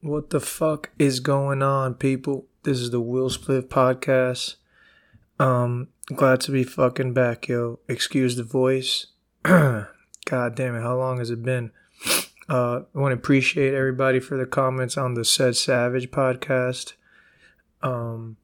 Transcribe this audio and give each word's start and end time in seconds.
What 0.00 0.30
the 0.30 0.40
fuck 0.40 0.90
is 0.98 1.20
going 1.20 1.62
on, 1.62 1.94
people? 1.94 2.46
This 2.62 2.78
is 2.78 2.90
the 2.90 3.00
Willspliff 3.00 3.62
podcast. 3.68 4.56
Um, 5.38 5.88
glad 6.06 6.40
to 6.42 6.52
be 6.52 6.64
fucking 6.64 7.12
back, 7.12 7.48
yo. 7.48 7.78
Excuse 7.88 8.36
the 8.36 8.42
voice. 8.44 9.06
God 9.42 9.86
damn 10.54 10.74
it, 10.76 10.82
how 10.82 10.96
long 10.96 11.18
has 11.18 11.30
it 11.30 11.42
been? 11.42 11.70
Uh, 12.48 12.80
I 12.94 12.98
want 12.98 13.12
to 13.12 13.16
appreciate 13.18 13.74
everybody 13.74 14.20
for 14.20 14.36
the 14.36 14.46
comments 14.46 14.96
on 14.96 15.14
the 15.14 15.24
Said 15.24 15.56
Savage 15.56 16.10
podcast. 16.10 16.92
Um, 17.82 18.36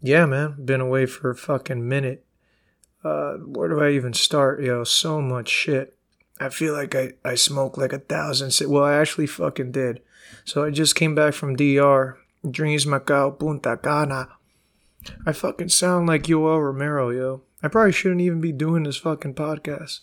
yeah, 0.00 0.26
man, 0.26 0.56
been 0.64 0.80
away 0.80 1.06
for 1.06 1.30
a 1.30 1.36
fucking 1.36 1.86
minute. 1.86 2.24
Uh, 3.04 3.34
where 3.34 3.68
do 3.68 3.80
I 3.80 3.90
even 3.90 4.12
start, 4.12 4.62
yo? 4.62 4.84
So 4.84 5.20
much 5.20 5.48
shit. 5.48 5.96
I 6.38 6.48
feel 6.48 6.72
like 6.72 6.94
I, 6.94 7.12
I 7.24 7.34
smoked 7.34 7.76
like 7.76 7.92
a 7.92 7.98
thousand. 7.98 8.50
ci- 8.50 8.66
Well, 8.66 8.84
I 8.84 8.94
actually 8.94 9.26
fucking 9.26 9.72
did. 9.72 10.00
So 10.44 10.64
I 10.64 10.70
just 10.70 10.94
came 10.94 11.14
back 11.14 11.34
from 11.34 11.56
DR, 11.56 12.18
Dreams 12.48 12.86
Macao, 12.86 13.30
Punta 13.30 13.76
Cana. 13.76 14.28
I 15.26 15.32
fucking 15.32 15.68
sound 15.68 16.06
like 16.08 16.24
Yoel 16.24 16.62
Romero, 16.62 17.10
yo. 17.10 17.42
I 17.62 17.68
probably 17.68 17.92
shouldn't 17.92 18.22
even 18.22 18.40
be 18.40 18.52
doing 18.52 18.84
this 18.84 18.96
fucking 18.96 19.34
podcast. 19.34 20.00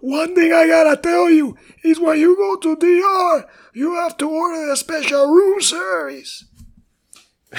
One 0.00 0.34
thing 0.34 0.52
I 0.52 0.66
gotta 0.66 0.96
tell 0.96 1.30
you 1.30 1.56
is 1.84 2.00
when 2.00 2.18
you 2.18 2.36
go 2.36 2.56
to 2.56 2.76
DR, 2.76 3.48
you 3.74 3.94
have 3.94 4.16
to 4.18 4.28
order 4.28 4.70
a 4.70 4.76
special 4.76 5.28
room 5.28 5.60
service. 5.60 6.44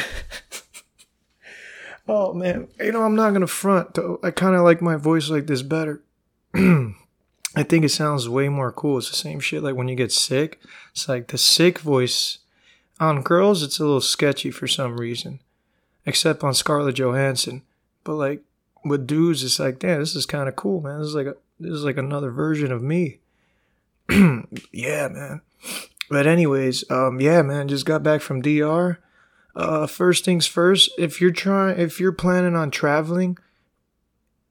oh 2.07 2.34
man, 2.34 2.68
you 2.79 2.91
know 2.91 3.04
I'm 3.04 3.15
not 3.15 3.31
gonna 3.31 3.48
front. 3.48 3.93
Though. 3.93 4.20
I 4.23 4.31
kind 4.31 4.55
of 4.55 4.63
like 4.63 4.81
my 4.81 4.95
voice 4.95 5.29
like 5.29 5.48
this 5.48 5.62
better. 5.62 6.04
I 7.55 7.64
think 7.64 7.84
it 7.84 7.90
sounds 7.90 8.30
way 8.30 8.48
more 8.48 8.72
cool. 8.72 8.98
It's 8.98 9.10
the 9.10 9.16
same 9.16 9.40
shit 9.40 9.64
like 9.64 9.76
when 9.76 9.88
you 9.88 9.96
get 9.96 10.12
sick. 10.12 10.62
It's 10.91 11.10
like 11.10 11.28
the 11.28 11.38
sick 11.38 11.80
voice 11.80 12.40
on 13.00 13.24
girls. 13.24 13.62
It's 13.62 13.80
a 13.80 13.84
little 13.84 14.02
sketchy 14.02 14.52
for 14.52 14.68
some 14.68 14.98
reason, 14.98 15.40
except 16.05 16.43
on 16.43 16.54
Scarlett 16.54 16.96
Johansson. 16.96 17.63
But 18.04 18.13
like 18.16 18.43
with 18.85 19.05
dudes, 19.05 19.43
it's 19.43 19.60
like, 19.60 19.80
damn, 19.80 19.99
this 19.99 20.16
is 20.16 20.26
kind 20.26 20.48
of 20.48 20.55
cool, 20.55 20.82
man. 20.82 20.99
This 20.99 21.10
is 21.10 21.16
like 21.16 21.27
a, 21.27 21.35
this 21.60 21.74
is 21.74 21.84
like 21.84 21.98
another 21.98 22.32
version 22.32 22.71
of 22.71 22.82
me. 22.82 23.20
yeah, 24.71 25.08
man. 25.10 25.41
But 26.10 26.27
anyways, 26.27 26.90
um, 26.90 27.20
yeah, 27.20 27.41
man, 27.41 27.68
just 27.68 27.86
got 27.86 28.04
back 28.04 28.21
from 28.21 28.41
DR. 28.41 28.99
Uh, 29.55 29.88
first 29.88 30.24
things 30.24 30.48
first, 30.48 30.90
if 30.98 31.20
you're 31.20 31.32
trying, 31.32 31.80
if 31.80 31.99
you're 31.99 32.12
planning 32.12 32.55
on 32.55 32.71
traveling 32.71 33.38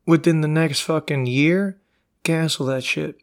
within 0.06 0.42
the 0.42 0.48
next 0.48 0.80
fucking 0.80 1.26
year, 1.26 1.78
cancel 2.22 2.66
that 2.66 2.84
shit. 2.84 3.16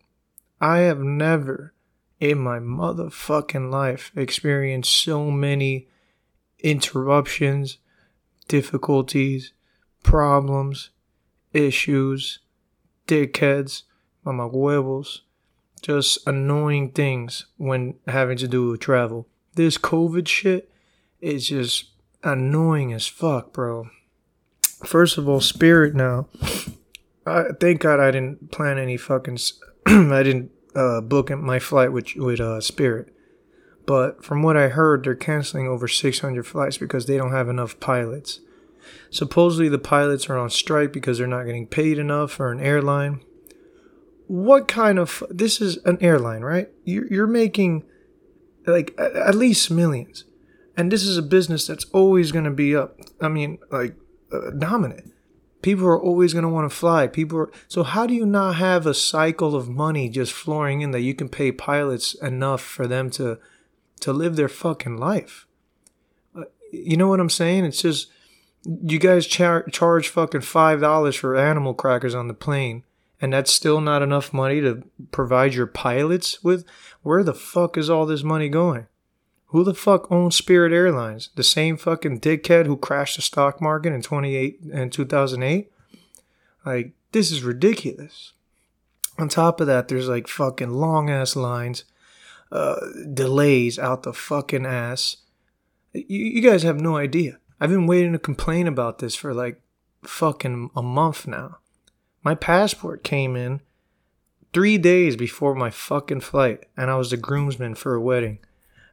I 0.60 0.80
have 0.80 1.00
never 1.00 1.74
in 2.20 2.40
my 2.40 2.60
motherfucking 2.60 3.72
life 3.72 4.12
experienced 4.16 4.92
so 4.92 5.30
many 5.30 5.88
interruptions, 6.60 7.78
difficulties, 8.48 9.54
problems, 10.04 10.90
issues, 11.54 12.40
dickheads, 13.08 13.84
mama 14.24 14.50
huevos, 14.50 15.22
just 15.82 16.26
annoying 16.28 16.92
things 16.92 17.46
when 17.58 17.96
having 18.08 18.38
to 18.38 18.48
do 18.48 18.70
with 18.70 18.80
travel. 18.80 19.28
This 19.54 19.78
COVID 19.78 20.28
shit 20.28 20.72
is 21.22 21.48
just 21.48 21.92
annoying 22.24 22.94
as 22.94 23.08
fuck, 23.08 23.54
bro. 23.54 23.90
First 24.86 25.18
of 25.18 25.28
all, 25.28 25.42
Spirit 25.42 25.96
now. 25.96 26.28
I 27.28 27.46
thank 27.60 27.82
God 27.82 28.00
I 28.00 28.12
didn't 28.12 28.52
plan 28.52 28.78
any 28.78 28.98
fucking. 28.98 29.38
I 29.86 30.24
didn't 30.24 30.52
uh, 30.76 31.02
book 31.02 31.30
my 31.32 31.60
flight 31.60 31.92
with 31.92 32.16
with 32.16 32.40
uh, 32.40 32.62
Spirit. 32.62 33.14
But 33.86 34.24
from 34.24 34.44
what 34.44 34.58
I 34.58 34.68
heard, 34.68 35.04
they're 35.04 35.16
canceling 35.16 35.66
over 35.68 35.88
600 35.88 36.46
flights 36.46 36.78
because 36.78 37.06
they 37.06 37.16
don't 37.16 37.32
have 37.32 37.48
enough 37.48 37.80
pilots. 37.80 38.42
Supposedly, 39.10 39.70
the 39.70 39.80
pilots 39.80 40.30
are 40.30 40.38
on 40.38 40.50
strike 40.50 40.92
because 40.92 41.18
they're 41.18 41.28
not 41.28 41.46
getting 41.46 41.68
paid 41.68 41.98
enough 41.98 42.34
for 42.34 42.52
an 42.52 42.60
airline. 42.60 43.22
What 44.28 44.68
kind 44.68 45.00
of. 45.00 45.24
This 45.30 45.62
is 45.62 45.78
an 45.86 45.98
airline, 46.02 46.42
right? 46.42 46.70
You're, 46.84 47.08
you're 47.08 47.28
making 47.28 47.84
like 48.68 48.94
at 49.00 49.36
least 49.36 49.72
millions. 49.72 50.26
And 50.76 50.92
this 50.92 51.04
is 51.04 51.18
a 51.18 51.24
business 51.24 51.66
that's 51.66 51.86
always 51.86 52.32
going 52.32 52.46
to 52.46 52.52
be 52.52 52.76
up. 52.76 53.00
I 53.20 53.30
mean, 53.30 53.58
like, 53.72 53.96
uh, 54.32 54.52
dominant. 54.52 55.12
People 55.68 55.88
are 55.88 56.02
always 56.02 56.32
going 56.32 56.44
to 56.44 56.50
want 56.50 56.72
to 56.72 56.74
fly. 56.74 57.08
People 57.08 57.40
are. 57.40 57.52
So, 57.68 57.84
how 57.84 58.08
do 58.08 58.14
you 58.14 58.26
not 58.26 58.56
have 58.56 58.86
a 58.86 58.94
cycle 58.94 59.54
of 59.54 59.68
money 59.68 60.08
just 60.08 60.32
flowing 60.32 60.80
in 60.80 60.92
that 60.92 61.02
you 61.02 61.14
can 61.14 61.28
pay 61.28 61.52
pilots 61.52 62.14
enough 62.14 62.62
for 62.62 62.88
them 62.88 63.10
to 63.18 63.38
to 64.00 64.14
live 64.14 64.38
their 64.38 64.48
fucking 64.48 64.96
life? 64.96 65.46
Uh, 66.34 66.44
You 66.72 66.96
know 66.96 67.10
what 67.10 67.20
I'm 67.20 67.30
saying? 67.30 67.66
It's 67.66 67.82
just 67.82 68.10
you 68.64 68.98
guys 68.98 69.28
char- 69.28 69.68
charge 69.68 70.08
fucking 70.08 70.40
five 70.40 70.80
dollars 70.80 71.18
for 71.18 71.36
animal 71.36 71.74
crackers 71.74 72.16
on 72.16 72.30
the 72.30 72.34
plane, 72.34 72.86
and 73.20 73.34
that's 73.34 73.52
still 73.52 73.82
not 73.82 74.02
enough 74.02 74.32
money 74.32 74.62
to 74.62 74.84
provide 75.12 75.54
your 75.54 75.68
pilots 75.68 76.42
with. 76.42 76.64
Where 77.02 77.24
the 77.26 77.34
fuck 77.34 77.78
is 77.78 77.90
all 77.90 78.06
this 78.06 78.24
money 78.24 78.48
going? 78.48 78.88
Who 79.48 79.64
the 79.64 79.74
fuck 79.74 80.12
owns 80.12 80.36
Spirit 80.36 80.74
Airlines? 80.74 81.30
The 81.36 81.44
same 81.44 81.78
fucking 81.78 82.20
dickhead 82.20 82.66
who 82.66 82.76
crashed 82.76 83.16
the 83.16 83.22
stock 83.22 83.62
market 83.62 83.94
in 83.94 84.02
28 84.02 84.60
and 84.74 84.92
2008? 84.92 85.72
Like 86.66 86.92
this 87.14 87.32
is 87.32 87.44
ridiculous. 87.44 88.34
On 89.18 89.30
top 89.30 89.62
of 89.62 89.68
that, 89.68 89.88
there's 89.88 90.10
like 90.10 90.28
fucking 90.28 90.72
long 90.72 91.10
ass 91.10 91.36
lines, 91.36 91.86
uh, 92.52 92.76
delays 93.14 93.80
out 93.80 94.04
the 94.04 94.14
fucking 94.14 94.66
ass. 94.66 95.18
You, 95.94 96.26
you 96.26 96.42
guys 96.42 96.64
have 96.64 96.82
no 96.82 96.98
idea. 96.98 97.40
I've 97.60 97.70
been 97.70 97.88
waiting 97.88 98.12
to 98.14 98.20
complain 98.20 98.68
about 98.68 99.00
this 99.00 99.16
for 99.16 99.34
like 99.34 99.62
fucking 100.04 100.72
a 100.76 100.84
month 100.84 101.26
now. 101.26 101.58
My 102.22 102.36
passport 102.36 103.04
came 103.04 103.36
in 103.38 103.62
three 104.54 104.78
days 104.78 105.16
before 105.16 105.56
my 105.56 105.70
fucking 105.70 106.22
flight, 106.22 106.66
and 106.76 106.92
I 106.92 106.96
was 106.96 107.12
the 107.12 107.18
groomsman 107.18 107.76
for 107.76 107.96
a 107.96 108.02
wedding. 108.02 108.40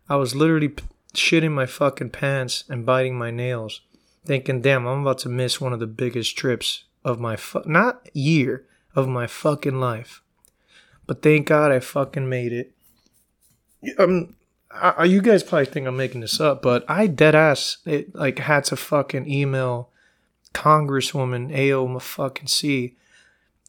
I 0.09 0.17
was 0.17 0.35
literally 0.35 0.69
p- 0.69 0.85
shitting 1.15 1.53
my 1.53 1.67
fucking 1.67 2.11
pants 2.11 2.65
and 2.69 2.87
biting 2.87 3.17
my 3.17 3.31
nails, 3.31 3.81
thinking, 4.25 4.61
damn, 4.61 4.87
I'm 4.87 5.03
about 5.03 5.19
to 5.19 5.29
miss 5.29 5.61
one 5.61 5.73
of 5.73 5.81
the 5.81 5.87
biggest 5.87 6.37
trips 6.37 6.85
of 7.05 7.21
my 7.21 7.37
fu- 7.37 7.63
not 7.67 8.09
year 8.15 8.67
of 8.95 9.09
my 9.09 9.27
fucking 9.27 9.81
life. 9.81 10.23
But 11.07 11.23
thank 11.23 11.47
God 11.47 11.71
I 11.71 11.81
fucking 11.81 12.29
made 12.29 12.53
it. 12.53 12.73
Um, 13.99 14.35
I, 14.71 15.05
you 15.05 15.21
guys 15.21 15.43
probably 15.43 15.67
think 15.67 15.87
I'm 15.87 15.97
making 15.97 16.23
this 16.23 16.41
up, 16.41 16.63
but 16.63 16.85
I 16.89 17.07
dead 17.07 17.35
ass 17.35 17.79
it 17.85 18.15
like 18.15 18.39
had 18.39 18.65
to 18.65 18.77
fucking 18.77 19.31
email 19.31 19.91
Congresswoman 20.53 21.53
AO 21.53 21.99
fucking 21.99 22.49
C. 22.49 22.97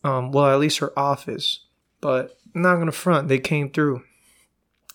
Um, 0.04 0.32
well, 0.32 0.52
at 0.52 0.60
least 0.60 0.80
her 0.80 0.98
office. 0.98 1.62
But 2.00 2.38
I'm 2.54 2.62
not 2.62 2.78
gonna 2.78 2.92
front, 2.92 3.28
they 3.28 3.40
came 3.40 3.70
through. 3.70 4.04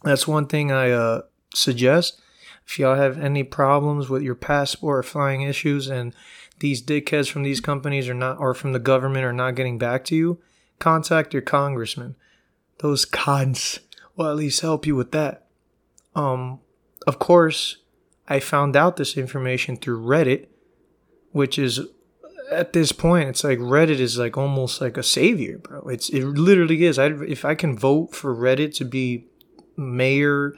That's 0.03 0.27
one 0.27 0.47
thing 0.47 0.73
I 0.73 0.91
uh, 0.91 1.23
suggest. 1.55 2.21
If 2.67 2.79
y'all 2.79 2.97
have 2.97 3.19
any 3.19 3.43
problems 3.43 4.09
with 4.09 4.23
your 4.23 4.35
passport 4.35 4.99
or 4.99 5.03
flying 5.03 5.43
issues, 5.43 5.89
and 5.89 6.15
these 6.61 6.83
dickheads 6.83 7.31
from 7.31 7.43
these 7.43 7.61
companies 7.61 8.09
are 8.09 8.15
not, 8.15 8.39
or 8.39 8.55
from 8.55 8.73
the 8.73 8.79
government 8.79 9.25
are 9.25 9.33
not 9.33 9.57
getting 9.57 9.79
back 9.79 10.05
to 10.07 10.17
you, 10.17 10.39
contact 10.79 11.33
your 11.33 11.43
congressman. 11.43 12.15
Those 12.79 13.05
cons 13.05 13.81
will 14.17 14.29
at 14.29 14.37
least 14.37 14.61
help 14.61 14.87
you 14.87 14.95
with 14.95 15.11
that. 15.13 15.47
Um, 16.15 16.61
of 17.07 17.19
course, 17.19 17.79
I 18.29 18.39
found 18.41 18.77
out 18.77 18.97
this 18.97 19.17
information 19.17 19.77
through 19.77 20.05
Reddit, 20.05 20.47
which 21.33 21.59
is 21.59 21.81
at 22.51 22.73
this 22.73 22.93
point, 22.93 23.29
it's 23.29 23.45
like 23.45 23.59
Reddit 23.59 24.01
is 24.01 24.19
like 24.19 24.37
almost 24.37 24.81
like 24.81 24.97
a 24.97 25.03
savior, 25.03 25.59
bro. 25.59 25.83
It's 25.89 26.09
it 26.09 26.25
literally 26.25 26.85
is. 26.85 26.99
I 26.99 27.07
if 27.07 27.45
I 27.45 27.55
can 27.55 27.79
vote 27.79 28.15
for 28.15 28.35
Reddit 28.35 28.75
to 28.77 28.85
be 28.85 29.27
mayor, 29.77 30.55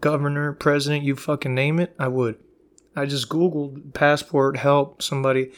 governor, 0.00 0.52
president, 0.52 1.04
you 1.04 1.16
fucking 1.16 1.54
name 1.54 1.78
it, 1.78 1.94
I 1.98 2.08
would. 2.08 2.36
I 2.94 3.06
just 3.06 3.28
googled 3.28 3.92
passport 3.92 4.56
help 4.56 5.02
somebody, 5.02 5.52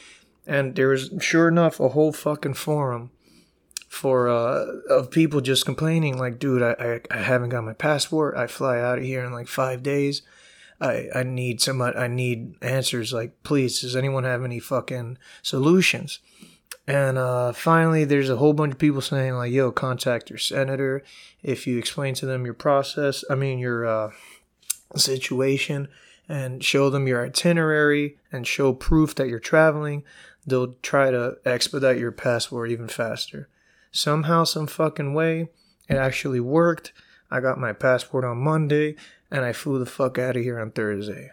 and 0.46 0.74
there 0.74 0.88
was 0.88 1.10
sure 1.20 1.48
enough 1.48 1.78
a 1.78 1.90
whole 1.90 2.12
fucking 2.12 2.54
forum 2.54 3.10
for 3.88 4.28
uh 4.28 4.66
of 4.90 5.10
people 5.10 5.40
just 5.40 5.64
complaining 5.64 6.18
like, 6.18 6.38
dude, 6.38 6.62
I 6.62 7.00
I, 7.10 7.16
I 7.16 7.22
haven't 7.22 7.50
got 7.50 7.64
my 7.64 7.72
passport. 7.72 8.36
I 8.36 8.46
fly 8.46 8.80
out 8.80 8.98
of 8.98 9.04
here 9.04 9.24
in 9.24 9.32
like 9.32 9.48
five 9.48 9.82
days. 9.82 10.22
I, 10.80 11.08
I 11.14 11.22
need 11.24 11.60
some 11.60 11.82
I 11.82 12.06
need 12.06 12.54
answers 12.62 13.12
like 13.12 13.42
please 13.42 13.80
does 13.80 13.96
anyone 13.96 14.24
have 14.24 14.44
any 14.44 14.60
fucking 14.60 15.18
solutions 15.42 16.20
and 16.88 17.18
uh, 17.18 17.52
finally 17.52 18.04
there's 18.04 18.30
a 18.30 18.36
whole 18.36 18.54
bunch 18.54 18.72
of 18.72 18.78
people 18.78 19.02
saying 19.02 19.34
like 19.34 19.52
yo 19.52 19.70
contact 19.70 20.30
your 20.30 20.38
senator. 20.38 21.04
If 21.42 21.66
you 21.66 21.78
explain 21.78 22.14
to 22.14 22.26
them 22.26 22.46
your 22.46 22.54
process 22.54 23.24
I 23.30 23.34
mean 23.34 23.58
your 23.58 23.86
uh, 23.86 24.10
situation 24.96 25.88
and 26.28 26.64
show 26.64 26.88
them 26.88 27.06
your 27.06 27.24
itinerary 27.24 28.16
and 28.32 28.46
show 28.46 28.72
proof 28.72 29.14
that 29.16 29.28
you're 29.28 29.38
traveling 29.38 30.02
they'll 30.46 30.74
try 30.82 31.10
to 31.10 31.36
expedite 31.44 31.98
your 31.98 32.10
passport 32.10 32.70
even 32.70 32.88
faster. 32.88 33.50
Somehow 33.92 34.44
some 34.44 34.66
fucking 34.66 35.12
way 35.12 35.50
it 35.88 35.96
actually 35.96 36.40
worked. 36.40 36.94
I 37.30 37.40
got 37.40 37.58
my 37.58 37.74
passport 37.74 38.24
on 38.24 38.38
Monday 38.38 38.96
and 39.30 39.44
I 39.44 39.52
flew 39.52 39.78
the 39.78 39.84
fuck 39.84 40.18
out 40.18 40.36
of 40.36 40.42
here 40.42 40.58
on 40.58 40.70
Thursday. 40.70 41.30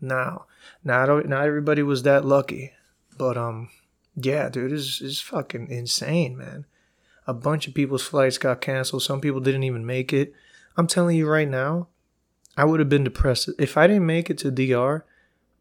Now, 0.00 0.46
not 0.82 1.28
not 1.28 1.46
everybody 1.46 1.82
was 1.82 2.04
that 2.04 2.24
lucky, 2.24 2.72
but 3.18 3.36
um, 3.36 3.68
yeah, 4.14 4.48
dude, 4.48 4.72
it's 4.72 5.00
it's 5.00 5.20
fucking 5.20 5.68
insane, 5.70 6.36
man. 6.36 6.66
A 7.26 7.32
bunch 7.32 7.68
of 7.68 7.74
people's 7.74 8.02
flights 8.02 8.38
got 8.38 8.60
canceled. 8.60 9.02
Some 9.02 9.20
people 9.20 9.40
didn't 9.40 9.62
even 9.62 9.86
make 9.86 10.12
it. 10.12 10.34
I'm 10.76 10.86
telling 10.86 11.16
you 11.16 11.28
right 11.28 11.48
now, 11.48 11.88
I 12.56 12.64
would 12.64 12.80
have 12.80 12.88
been 12.88 13.04
depressed 13.04 13.48
if 13.58 13.76
I 13.76 13.86
didn't 13.86 14.06
make 14.06 14.28
it 14.28 14.38
to 14.38 14.50
DR. 14.50 15.04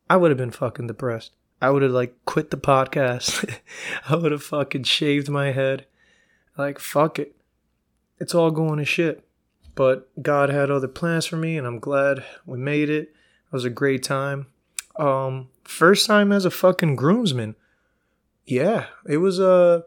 I 0.10 0.18
would 0.18 0.32
have 0.32 0.38
been 0.38 0.52
fucking 0.52 0.88
depressed. 0.88 1.32
I 1.62 1.70
would 1.70 1.84
have 1.84 1.92
like 1.92 2.16
quit 2.26 2.50
the 2.50 2.58
podcast. 2.58 3.58
I 4.10 4.16
would 4.16 4.32
have 4.32 4.44
fucking 4.44 4.84
shaved 4.84 5.30
my 5.30 5.52
head. 5.52 5.86
Like 6.58 6.80
fuck 6.80 7.20
it. 7.20 7.36
It's 8.20 8.36
all 8.36 8.52
going 8.52 8.80
to 8.80 8.86
shit. 8.86 9.24
But 9.76 10.10
God 10.22 10.50
had 10.50 10.70
other 10.70 10.88
plans 10.88 11.26
for 11.26 11.38
me 11.38 11.58
and 11.58 11.66
I'm 11.66 11.80
glad 11.80 12.26
we 12.46 12.58
made 12.58 12.90
it. 12.90 13.04
It 13.04 13.54
was 13.54 13.64
a 13.64 13.70
great 13.70 14.04
time. 14.04 14.48
Um 14.98 15.50
first 15.64 16.08
time 16.08 16.32
as 16.32 16.44
a 16.44 16.52
fucking 16.52 16.96
groomsman. 16.96 17.56
Yeah, 18.46 18.88
it 19.08 19.18
was 19.18 19.40
a 19.40 19.50
uh, 19.50 19.82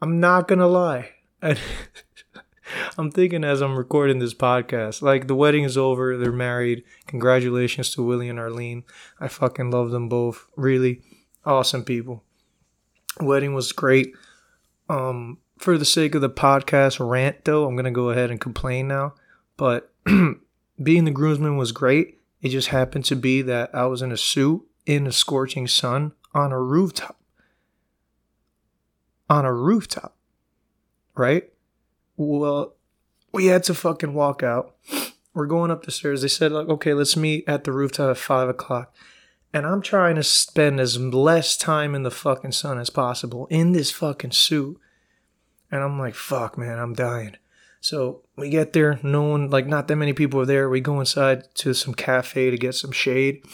I'm 0.00 0.20
not 0.20 0.48
to 0.48 0.66
lie. 0.66 1.10
and 1.42 1.58
I'm 2.98 3.10
thinking 3.10 3.44
as 3.44 3.60
I'm 3.60 3.76
recording 3.76 4.18
this 4.18 4.34
podcast, 4.34 5.02
like 5.02 5.26
the 5.26 5.34
wedding 5.34 5.64
is 5.64 5.76
over, 5.76 6.16
they're 6.16 6.32
married. 6.32 6.84
Congratulations 7.06 7.90
to 7.94 8.02
Willie 8.02 8.28
and 8.28 8.38
Arlene. 8.38 8.84
I 9.20 9.28
fucking 9.28 9.70
love 9.70 9.90
them 9.90 10.08
both. 10.08 10.46
Really 10.56 11.02
awesome 11.44 11.84
people. 11.84 12.24
Wedding 13.20 13.54
was 13.54 13.72
great. 13.72 14.14
Um, 14.88 15.38
for 15.58 15.78
the 15.78 15.84
sake 15.84 16.14
of 16.14 16.20
the 16.20 16.30
podcast 16.30 16.98
rant, 17.06 17.44
though, 17.44 17.66
I'm 17.66 17.76
gonna 17.76 17.90
go 17.90 18.10
ahead 18.10 18.30
and 18.30 18.40
complain 18.40 18.88
now. 18.88 19.14
But 19.56 19.92
being 20.82 21.04
the 21.04 21.10
groomsman 21.10 21.56
was 21.56 21.72
great. 21.72 22.20
It 22.42 22.50
just 22.50 22.68
happened 22.68 23.04
to 23.06 23.16
be 23.16 23.42
that 23.42 23.74
I 23.74 23.86
was 23.86 24.02
in 24.02 24.12
a 24.12 24.16
suit 24.16 24.62
in 24.84 25.04
the 25.04 25.12
scorching 25.12 25.66
sun 25.66 26.12
on 26.34 26.52
a 26.52 26.60
rooftop. 26.60 27.18
On 29.28 29.44
a 29.44 29.52
rooftop, 29.52 30.16
right? 31.16 31.52
Well, 32.16 32.74
we 33.32 33.46
had 33.46 33.64
to 33.64 33.74
fucking 33.74 34.14
walk 34.14 34.42
out. 34.42 34.76
We're 35.34 35.46
going 35.46 35.70
up 35.70 35.84
the 35.84 35.90
stairs. 35.90 36.22
They 36.22 36.28
said, 36.28 36.52
like, 36.52 36.68
okay, 36.68 36.94
let's 36.94 37.16
meet 37.16 37.44
at 37.48 37.64
the 37.64 37.72
rooftop 37.72 38.10
at 38.10 38.18
five 38.18 38.48
o'clock. 38.48 38.94
And 39.52 39.66
I'm 39.66 39.82
trying 39.82 40.14
to 40.16 40.22
spend 40.22 40.80
as 40.80 40.98
less 40.98 41.56
time 41.56 41.94
in 41.94 42.04
the 42.04 42.10
fucking 42.10 42.52
sun 42.52 42.78
as 42.78 42.90
possible 42.90 43.46
in 43.50 43.72
this 43.72 43.90
fucking 43.90 44.32
suit. 44.32 44.78
And 45.70 45.82
I'm 45.82 45.98
like, 45.98 46.14
fuck, 46.14 46.56
man, 46.56 46.78
I'm 46.78 46.94
dying. 46.94 47.36
So 47.80 48.22
we 48.36 48.48
get 48.48 48.72
there, 48.72 48.98
no 49.02 49.22
one, 49.22 49.50
like, 49.50 49.66
not 49.66 49.88
that 49.88 49.96
many 49.96 50.12
people 50.12 50.40
are 50.40 50.46
there. 50.46 50.68
We 50.68 50.80
go 50.80 51.00
inside 51.00 51.54
to 51.56 51.74
some 51.74 51.94
cafe 51.94 52.50
to 52.50 52.56
get 52.56 52.74
some 52.74 52.92
shade. 52.92 53.44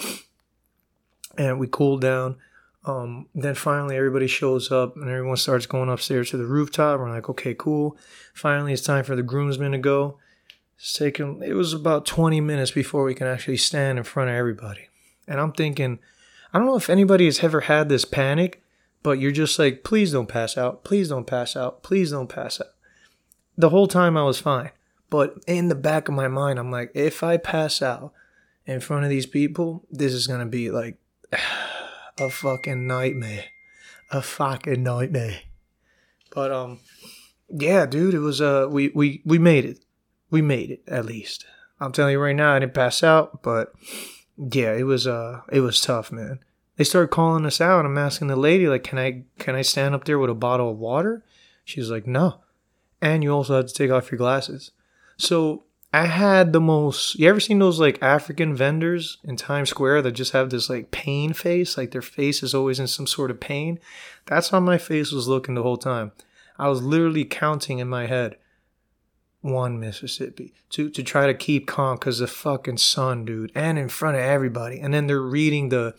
And 1.37 1.59
we 1.59 1.67
cool 1.67 1.99
down. 1.99 2.37
Um, 2.85 3.29
then 3.35 3.55
finally, 3.55 3.97
everybody 3.97 4.27
shows 4.27 4.73
up 4.73 4.97
and 4.97 5.09
everyone 5.09 5.37
starts 5.37 5.67
going 5.67 5.89
upstairs 5.89 6.31
to 6.31 6.37
the 6.37 6.47
rooftop. 6.47 6.99
We're 6.99 7.11
like, 7.11 7.29
okay, 7.29 7.55
cool. 7.55 7.97
Finally, 8.35 8.73
it's 8.73 8.83
time 8.83 9.05
for 9.05 9.15
the 9.15 9.23
groomsmen 9.23 9.73
to 9.73 9.79
go. 9.79 10.19
It's 10.77 10.93
taken, 10.93 11.43
it 11.43 11.53
was 11.53 11.73
about 11.73 12.07
20 12.07 12.41
minutes 12.41 12.73
before 12.73 13.05
we 13.05 13.15
can 13.15 13.29
actually 13.29 13.59
stand 13.59 13.99
in 13.99 14.05
front 14.05 14.31
of 14.31 14.37
everybody. 14.37 14.89
And 15.29 15.41
I'm 15.41 15.53
thinking, 15.53 16.01
I 16.53 16.59
don't 16.59 16.67
know 16.67 16.77
if 16.77 16.91
anybody 16.91 17.27
has 17.27 17.45
ever 17.45 17.63
had 17.63 17.89
this 17.89 18.05
panic, 18.05 18.63
but 19.03 19.21
you're 19.21 19.31
just 19.31 19.59
like, 19.59 19.85
please 19.85 20.13
don't 20.13 20.29
pass 20.29 20.59
out. 20.59 20.83
Please 20.83 21.09
don't 21.09 21.27
pass 21.27 21.57
out. 21.57 21.83
Please 21.83 22.11
don't 22.11 22.29
pass 22.29 22.61
out. 22.61 22.69
The 23.57 23.71
whole 23.71 23.87
time 23.87 24.17
I 24.17 24.25
was 24.25 24.41
fine. 24.41 24.71
But 25.09 25.35
in 25.47 25.69
the 25.69 25.75
back 25.75 26.09
of 26.09 26.15
my 26.15 26.27
mind, 26.27 26.59
I'm 26.59 26.71
like, 26.71 26.91
if 26.95 27.23
I 27.23 27.37
pass 27.37 27.83
out 27.83 28.13
in 28.67 28.81
front 28.81 29.05
of 29.05 29.11
these 29.11 29.27
people, 29.27 29.85
this 29.91 30.13
is 30.13 30.27
going 30.27 30.41
to 30.41 30.47
be 30.47 30.71
like, 30.71 30.97
a 32.23 32.31
fucking 32.31 32.87
nightmare. 32.87 33.45
A 34.11 34.23
fucking 34.23 34.83
nightmare. 34.83 35.41
But 36.35 36.53
um 36.53 36.81
yeah, 37.49 37.87
dude, 37.87 38.15
it 38.15 38.21
was 38.21 38.41
uh 38.41 38.67
we 38.71 38.89
we 38.95 39.23
we 39.25 39.39
made 39.39 39.65
it. 39.65 39.85
We 40.31 40.41
made 40.41 40.71
it 40.71 40.83
at 40.87 41.05
least. 41.05 41.45
I'm 41.81 41.93
telling 41.93 42.13
you 42.13 42.21
right 42.21 42.37
now, 42.37 42.55
I 42.55 42.61
didn't 42.61 42.75
pass 42.75 43.03
out, 43.03 43.43
but 43.43 43.73
yeah, 44.39 44.73
it 44.73 44.85
was 44.85 45.07
uh 45.07 45.43
it 45.51 45.61
was 45.61 45.81
tough, 45.81 46.13
man. 46.13 46.39
They 46.77 46.85
started 46.85 47.09
calling 47.09 47.45
us 47.45 47.61
out. 47.61 47.85
I'm 47.85 47.99
asking 47.99 48.29
the 48.29 48.37
lady 48.37 48.67
like, 48.67 48.85
"Can 48.85 48.99
I 48.99 49.25
can 49.39 49.55
I 49.55 49.63
stand 49.63 49.95
up 49.95 50.05
there 50.05 50.19
with 50.19 50.31
a 50.31 50.35
bottle 50.35 50.71
of 50.71 50.79
water?" 50.79 51.25
She's 51.65 51.91
like, 51.91 52.07
"No." 52.07 52.41
And 53.01 53.23
you 53.23 53.33
also 53.33 53.57
have 53.57 53.67
to 53.67 53.75
take 53.75 53.91
off 53.91 54.11
your 54.11 54.19
glasses. 54.19 54.71
So 55.17 55.65
I 55.93 56.07
had 56.07 56.53
the 56.53 56.61
most. 56.61 57.19
You 57.19 57.29
ever 57.29 57.41
seen 57.41 57.59
those 57.59 57.79
like 57.79 58.03
African 58.03 58.57
vendors 58.57 59.19
in 59.25 59.37
Times 59.37 59.69
Square 59.69 60.03
that 60.03 60.13
just 60.13 60.33
have 60.33 60.49
this 60.49 60.71
like 60.71 60.91
pain 60.91 61.35
face? 61.35 61.77
Like 61.77 61.91
their 61.91 62.01
face 62.01 62.43
is 62.43 62.55
always 62.55 62.81
in 62.81 62.87
some 62.87 63.07
sort 63.07 63.31
of 63.31 63.41
pain. 63.41 63.79
That's 64.25 64.49
how 64.49 64.61
my 64.61 64.79
face 64.79 65.13
was 65.13 65.29
looking 65.29 65.55
the 65.55 65.63
whole 65.63 65.77
time. 65.77 66.13
I 66.59 66.69
was 66.69 66.83
literally 66.83 67.27
counting 67.27 67.79
in 67.79 67.89
my 67.89 68.07
head. 68.07 68.37
One 69.43 69.81
Mississippi 69.81 70.55
to 70.71 70.89
to 70.89 71.03
try 71.03 71.27
to 71.27 71.35
keep 71.35 71.67
calm 71.67 71.97
because 71.97 72.21
the 72.21 72.27
fucking 72.29 72.79
sun, 72.79 73.25
dude, 73.25 73.53
and 73.55 73.77
in 73.77 73.89
front 73.89 74.17
of 74.17 74.23
everybody. 74.23 74.79
And 74.81 74.95
then 74.95 75.09
they're 75.09 75.21
reading 75.21 75.69
the 75.69 75.95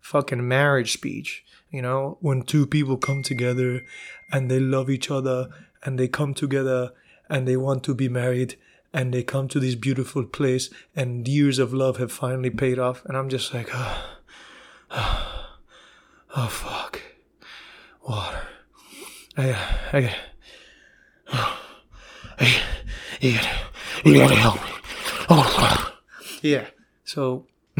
fucking 0.00 0.46
marriage 0.46 0.92
speech. 0.92 1.44
You 1.70 1.82
know, 1.82 2.18
when 2.20 2.42
two 2.42 2.66
people 2.66 2.96
come 2.96 3.22
together 3.22 3.82
and 4.32 4.50
they 4.50 4.58
love 4.58 4.90
each 4.90 5.10
other 5.10 5.48
and 5.84 5.98
they 5.98 6.08
come 6.08 6.34
together 6.34 6.90
and 7.30 7.46
they 7.46 7.56
want 7.56 7.84
to 7.84 7.94
be 7.94 8.08
married 8.08 8.56
and 8.92 9.14
they 9.14 9.22
come 9.22 9.48
to 9.48 9.60
this 9.60 9.74
beautiful 9.74 10.24
place 10.24 10.70
and 10.96 11.26
years 11.28 11.58
of 11.58 11.72
love 11.72 11.98
have 11.98 12.12
finally 12.12 12.50
paid 12.50 12.78
off 12.78 13.04
and 13.04 13.16
i'm 13.16 13.28
just 13.28 13.54
like 13.54 13.68
oh, 13.72 14.18
oh, 14.90 15.56
oh 16.36 16.46
fuck. 16.46 17.00
Water. 18.06 18.42
I 19.36 19.52
i 19.92 20.16
oh, 21.32 21.60
I, 22.40 22.62
you 23.20 23.34
gotta, 23.34 23.58
you 24.04 24.14
gotta 24.14 24.34
help 24.34 24.56
me. 24.56 24.70
Oh 25.28 25.92
yeah 26.42 26.66
so 27.04 27.46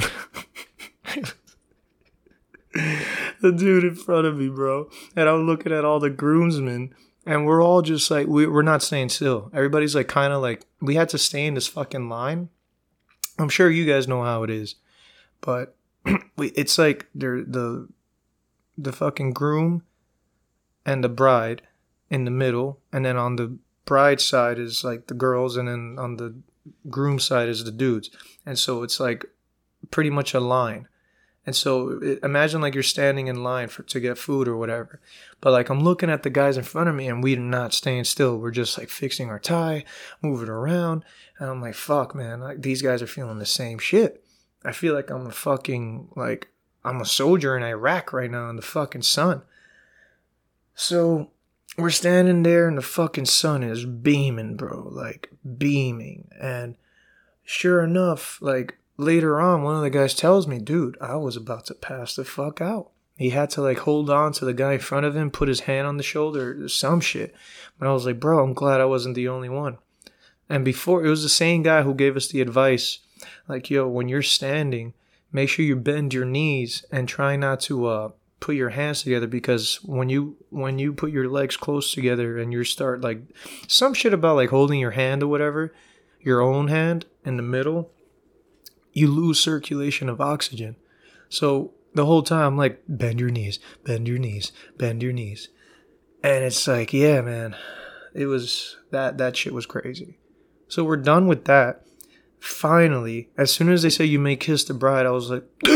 the 3.43 3.53
dude 3.53 3.85
in 3.85 3.95
front 3.95 4.27
of 4.27 4.37
me 4.37 4.49
bro 4.49 4.89
and 5.17 5.29
i'm 5.29 5.47
looking 5.47 5.73
at 5.73 5.85
all 5.85 5.99
the 5.99 6.11
groomsmen 6.11 6.95
and 7.27 7.47
we're 7.47 7.63
all 7.63 7.83
just 7.83 8.11
like 8.11 8.27
we, 8.27 8.47
we're 8.47 8.63
not 8.63 8.83
staying 8.83 9.11
still. 9.11 9.51
Everybody's 9.53 9.95
like 9.95 10.09
kind 10.09 10.33
of 10.33 10.43
like 10.43 10.65
we 10.81 10.95
had 10.95 11.09
to 11.11 11.19
stay 11.19 11.47
in 11.47 11.55
this 11.55 11.67
fucking 11.67 12.09
line. 12.09 12.49
I'm 13.39 13.49
sure 13.49 13.71
you 13.71 13.87
guys 13.87 14.09
know 14.09 14.23
how 14.23 14.43
it 14.43 14.51
is 14.51 14.77
but 15.41 15.75
we, 16.37 16.49
it's 16.49 16.79
like 16.79 17.07
they're 17.15 17.43
the 17.43 17.89
the 18.77 18.93
fucking 18.93 19.33
groom 19.33 19.83
and 20.87 21.05
the 21.05 21.09
bride 21.09 21.63
in 22.09 22.25
the 22.25 22.31
middle 22.31 22.81
and 22.93 23.05
then 23.05 23.17
on 23.17 23.37
the 23.37 23.59
bride 23.85 24.21
side 24.21 24.59
is 24.59 24.85
like 24.85 25.07
the 25.07 25.15
girls 25.15 25.57
and 25.57 25.69
then 25.69 25.97
on 25.99 26.17
the 26.17 26.35
groom 26.89 27.19
side 27.19 27.49
is 27.49 27.65
the 27.65 27.71
dudes. 27.71 28.11
And 28.47 28.59
so 28.59 28.83
it's 28.83 29.01
like 29.01 29.25
pretty 29.91 30.11
much 30.11 30.35
a 30.35 30.41
line 30.41 30.89
and 31.47 31.57
so 31.57 32.01
imagine 32.23 32.61
like 32.61 32.75
you're 32.75 32.83
standing 32.83 33.29
in 33.29 33.43
line 33.43 33.69
for 33.69 33.83
to 33.85 34.01
get 34.01 34.19
food 34.19 34.47
or 34.47 34.57
whatever. 34.57 35.01
But 35.41 35.53
like 35.53 35.71
I'm 35.71 35.81
looking 35.81 36.11
at 36.11 36.23
the 36.23 36.31
guys 36.31 36.57
in 36.57 36.65
front 36.65 36.89
of 36.89 36.95
me 36.95 37.09
and 37.09 37.23
we're 37.23 37.39
not 37.39 37.73
staying 37.73 38.05
still. 38.05 38.39
We're 38.39 38.51
just 38.51 38.77
like 38.77 38.91
fixing 38.91 39.31
our 39.31 39.39
tie, 39.39 39.85
moving 40.21 40.51
around. 40.51 41.05
And 41.39 41.49
I'm 41.49 41.63
like, 41.63 41.75
fuck, 41.75 42.15
man, 42.15 42.41
like 42.41 42.61
these 42.61 42.83
guys 42.83 43.01
are 43.01 43.07
feeling 43.07 43.39
the 43.39 43.47
same 43.47 43.79
shit. 43.79 44.23
I 44.65 44.73
feel 44.73 44.95
like 44.95 45.11
I'm 45.11 45.27
a 45.27 45.33
fucking 45.33 46.09
like 46.15 46.49
I'm 46.85 47.01
a 47.01 47.07
soldier 47.07 47.57
in 47.57 47.63
Iraq 47.63 48.13
right 48.13 48.31
now 48.31 48.51
in 48.51 48.57
the 48.57 48.63
fucking 48.63 49.03
sun. 49.03 49.43
So 50.75 51.31
we're 51.79 51.91
standing 51.91 52.43
there 52.43 52.69
and 52.69 52.77
the 52.77 52.83
fucking 52.83 53.27
sun 53.27 53.63
is 53.63 53.87
beaming, 53.87 54.57
bro, 54.57 54.89
like 54.91 55.31
beaming. 55.57 56.29
And 56.41 56.77
sure 57.45 57.83
enough, 57.83 58.41
like 58.43 58.77
later 59.01 59.41
on, 59.41 59.63
one 59.63 59.77
of 59.77 59.83
the 59.83 59.91
guys 59.91 60.15
tells 60.15 60.47
me, 60.47 60.59
dude, 60.59 60.97
I 61.01 61.17
was 61.17 61.37
about 61.37 61.67
to 61.67 61.75
pass 61.75 62.15
the 62.15 62.25
fuck 62.25 62.61
out. 62.61 62.91
He 63.17 63.31
had 63.31 63.51
to 63.51 63.61
like 63.61 63.79
hold 63.81 64.09
on 64.09 64.33
to 64.35 64.45
the 64.45 64.55
guy 64.55 64.75
in 64.75 64.79
front 64.79 65.05
of 65.05 65.15
him, 65.15 65.31
put 65.31 65.49
his 65.49 65.61
hand 65.61 65.87
on 65.87 65.97
the 65.97 66.03
shoulder, 66.03 66.69
some 66.69 67.01
shit. 67.01 67.35
But 67.79 67.89
I 67.89 67.93
was 67.93 68.07
like, 68.07 68.19
bro, 68.19 68.43
I'm 68.43 68.55
glad 68.55 68.81
I 68.81 68.87
wasn't 68.87 69.15
the 69.15 69.29
only 69.29 69.49
one. 69.49 69.79
And 70.49 70.65
before, 70.65 71.05
it 71.05 71.11
was 71.11 71.23
the 71.23 71.29
same 71.29 71.63
guy 71.63 71.83
who 71.83 71.95
gave 71.95 72.17
us 72.17 72.29
the 72.29 72.41
advice 72.41 73.01
like, 73.49 73.71
yo, 73.71 73.87
when 73.89 74.09
you're 74.09 74.23
standing, 74.23 74.95
make 75.33 75.49
sure 75.49 75.65
you 75.65 75.77
bend 75.77 76.15
your 76.15 76.25
knees 76.25 76.85
and 76.91 77.09
try 77.09 77.37
not 77.37 77.61
to 77.61 77.87
uh, 77.87 78.11
put 78.41 78.55
your 78.55 78.71
hands 78.71 79.03
together 79.03 79.27
because 79.27 79.77
when 79.85 80.09
you 80.09 80.37
when 80.49 80.79
you 80.79 80.93
put 80.93 81.13
your 81.13 81.29
legs 81.29 81.57
close 81.57 81.93
together 81.93 82.39
and 82.39 82.53
you 82.53 82.65
start 82.65 83.03
like 83.03 83.21
some 83.69 83.95
shit 83.95 84.15
about 84.15 84.37
like 84.37 84.49
holding 84.49 84.81
your 84.81 84.93
hand 84.93 85.23
or 85.23 85.29
whatever 85.29 85.75
your 86.21 86.41
own 86.41 86.69
hand 86.69 87.05
in 87.25 87.37
the 87.37 87.43
middle 87.43 87.91
you 88.93 89.09
lose 89.09 89.41
circulation 89.41 90.09
of 90.09 90.21
oxygen. 90.21 90.77
So 91.29 91.73
the 91.95 92.07
whole 92.07 92.23
time, 92.23 92.57
like, 92.57 92.83
bend 92.89 93.21
your 93.21 93.31
knees, 93.31 93.59
bend 93.85 94.07
your 94.09 94.19
knees, 94.19 94.53
bend 94.77 95.03
your 95.03 95.13
knees. 95.13 95.49
And 96.23 96.45
it's 96.45 96.67
like, 96.69 96.93
yeah, 96.93 97.21
man, 97.21 97.57
it 98.15 98.27
was 98.27 98.77
that, 98.91 99.19
that 99.19 99.37
shit 99.37 99.55
was 99.55 99.67
crazy. 99.67 100.19
So 100.69 100.85
we're 100.85 100.97
done 100.97 101.27
with 101.27 101.47
that. 101.47 101.83
finally, 102.39 103.29
as 103.37 103.53
soon 103.53 103.71
as 103.71 103.83
they 103.83 103.91
say 103.91 104.05
you 104.05 104.19
may 104.19 104.37
kiss 104.37 104.65
the 104.65 104.75
bride, 104.75 105.07
I 105.07 105.11
was 105.11 105.31
like, 105.31 105.45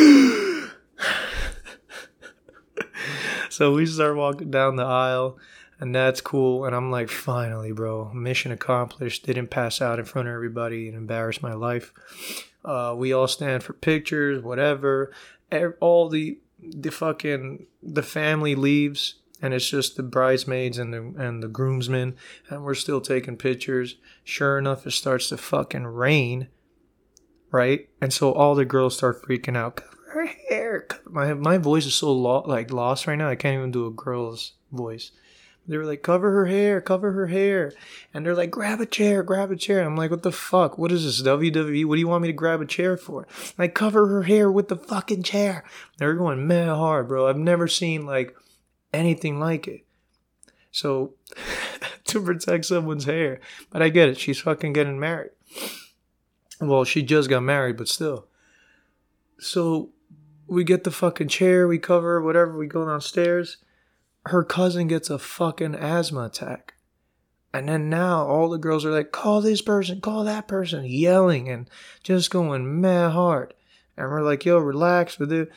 so 3.51 3.75
we 3.75 3.87
start 3.87 4.17
walking 4.17 4.51
down 4.51 4.77
the 4.77 4.85
aisle, 4.85 5.39
and 5.79 5.95
that's 5.95 6.21
cool. 6.21 6.65
And 6.65 6.75
I'm 6.75 6.91
like, 6.91 7.11
finally, 7.11 7.73
bro, 7.73 8.13
mission 8.15 8.51
accomplished. 8.51 9.27
Didn't 9.27 9.49
pass 9.49 9.83
out 9.83 9.99
in 9.99 10.05
front 10.05 10.29
of 10.29 10.35
everybody 10.35 10.89
and 10.89 10.97
embarrass 10.97 11.43
my 11.43 11.53
life. 11.53 11.93
Uh, 12.65 12.95
we 12.97 13.13
all 13.13 13.29
stand 13.29 13.63
for 13.63 13.73
pictures, 13.73 14.43
whatever. 14.43 15.13
All 15.81 16.09
the 16.09 16.39
the 16.61 16.91
fucking 16.91 17.67
the 17.83 18.03
family 18.03 18.55
leaves 18.55 19.17
and 19.43 19.53
it's 19.53 19.69
just 19.69 19.97
the 19.97 20.03
bridesmaids 20.03 20.79
and 20.79 20.95
the 20.95 21.15
and 21.23 21.43
the 21.43 21.49
groomsmen 21.49 22.17
and 22.49 22.65
we're 22.65 22.75
still 22.75 23.01
taking 23.01 23.37
pictures. 23.37 23.97
Sure 24.25 24.59
enough 24.59 24.87
it 24.87 24.93
starts 24.93 25.29
to 25.29 25.37
fucking 25.37 25.87
rain 25.87 26.49
right? 27.55 27.89
And 28.01 28.13
so 28.13 28.33
all 28.33 28.57
the 28.57 28.65
girls 28.65 28.97
start 28.97 29.23
freaking 29.23 29.57
out. 29.57 29.77
Cover 29.77 29.97
her 30.13 30.27
hair. 30.27 30.89
My 31.09 31.35
my 31.35 31.57
voice 31.57 31.87
is 31.87 31.95
so 31.95 32.13
lo- 32.13 32.43
like 32.47 32.73
lost 32.73 33.07
right 33.07 33.15
now. 33.15 33.29
I 33.29 33.37
can't 33.37 33.57
even 33.57 33.71
do 33.71 33.87
a 33.87 33.93
girl's 33.93 34.55
voice 34.73 35.13
they 35.67 35.77
were 35.77 35.85
like 35.87 36.03
cover 36.03 36.31
her 36.33 36.47
hair 36.47 36.81
cover 36.81 37.13
her 37.13 37.29
hair 37.29 37.73
and 38.13 38.25
they're 38.25 38.35
like 38.35 38.51
grab 38.51 38.81
a 38.81 38.87
chair 38.87 39.23
grab 39.23 39.51
a 39.51 39.57
chair 39.57 39.83
i'm 39.83 39.97
like 39.97 40.11
what 40.11 40.23
the 40.23 40.33
fuck 40.33 40.77
what 40.77 40.93
is 40.93 41.05
this 41.05 41.23
wwe 41.27 41.85
what 41.85 41.95
do 41.95 42.01
you 42.01 42.09
want 42.09 42.23
me 42.23 42.29
to 42.29 42.33
grab 42.33 42.61
a 42.61 42.67
chair 42.67 42.97
for 42.97 43.27
like 43.57 43.75
cover 43.75 44.09
her 44.09 44.25
hair 44.25 44.51
with 44.51 44.69
the 44.69 44.77
fucking 44.77 45.23
chair 45.23 45.65
they're 45.99 46.15
going 46.15 46.47
mad 46.47 46.69
hard 46.69 47.09
bro 47.09 47.27
i've 47.27 47.37
never 47.37 47.67
seen 47.67 48.05
like 48.05 48.37
anything 48.95 49.39
like 49.39 49.69
it. 49.69 49.85
So 50.71 51.15
to 52.05 52.23
protect 52.23 52.65
someone's 52.65 53.05
hair. 53.05 53.41
But 53.71 53.83
I 53.83 53.89
get 53.91 54.09
it. 54.09 54.19
She's 54.19 54.41
fucking 54.41 54.73
getting 54.73 54.99
married. 54.99 55.33
Well, 56.61 56.85
she 56.85 57.03
just 57.03 57.29
got 57.29 57.43
married, 57.43 57.77
but 57.77 57.89
still. 57.89 58.29
So 59.39 59.91
we 60.47 60.65
get 60.65 60.85
the 60.85 60.91
fucking 60.91 61.29
chair, 61.29 61.67
we 61.67 61.79
cover 61.79 62.21
whatever, 62.23 62.57
we 62.57 62.67
go 62.67 62.87
downstairs. 62.87 63.59
Her 64.27 64.45
cousin 64.45 64.89
gets 64.89 65.11
a 65.11 65.19
fucking 65.19 65.75
asthma 65.75 66.25
attack. 66.25 66.75
And 67.53 67.69
then 67.69 67.89
now 67.89 68.27
all 68.27 68.49
the 68.49 68.59
girls 68.59 68.85
are 68.85 68.91
like, 68.91 69.13
call 69.13 69.41
this 69.41 69.63
person, 69.63 70.01
call 70.01 70.25
that 70.25 70.49
person, 70.49 70.85
yelling 70.85 71.49
and 71.49 71.71
just 72.03 72.31
going 72.31 72.81
mad 72.81 73.13
hard. 73.13 73.55
And 73.97 74.11
we're 74.11 74.23
like, 74.23 74.45
yo, 74.45 74.59
relax 74.59 75.19
with 75.19 75.33
it 75.33 75.51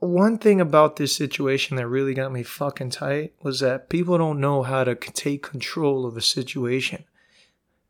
one 0.00 0.38
thing 0.38 0.60
about 0.60 0.96
this 0.96 1.14
situation 1.14 1.76
that 1.76 1.86
really 1.86 2.14
got 2.14 2.32
me 2.32 2.42
fucking 2.42 2.90
tight 2.90 3.34
was 3.42 3.60
that 3.60 3.90
people 3.90 4.16
don't 4.16 4.40
know 4.40 4.62
how 4.62 4.82
to 4.82 4.94
take 4.94 5.42
control 5.42 6.06
of 6.06 6.16
a 6.16 6.22
situation. 6.22 7.04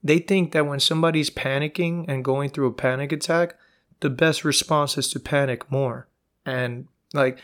They 0.03 0.19
think 0.19 0.53
that 0.53 0.67
when 0.67 0.81
somebody's 0.81 1.31
panicking 1.31 2.07
and 2.09 2.25
going 2.25 2.51
through 2.51 2.67
a 2.67 2.73
panic 2.73 3.13
attack, 3.13 3.55
the 4.01 4.11
best 4.11 4.45
response 4.45 4.99
is 4.99 5.09
to 5.11 5.21
panic 5.21 5.71
more. 5.71 6.09
And 6.45 6.89
like, 7.15 7.39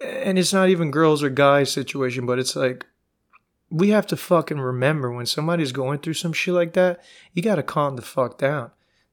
and 0.00 0.38
it's 0.38 0.52
not 0.52 0.68
even 0.68 0.90
girls 0.90 1.22
or 1.22 1.30
guys 1.30 1.72
situation, 1.72 2.26
but 2.26 2.38
it's 2.38 2.56
like, 2.56 2.86
we 3.70 3.90
have 3.90 4.06
to 4.08 4.16
fucking 4.16 4.60
remember 4.60 5.10
when 5.10 5.26
somebody's 5.26 5.72
going 5.72 5.98
through 5.98 6.14
some 6.14 6.32
shit 6.32 6.54
like 6.54 6.74
that, 6.74 7.02
you 7.32 7.42
gotta 7.42 7.62
calm 7.62 7.96
the 7.96 8.02
fuck 8.02 8.38
down. 8.38 8.70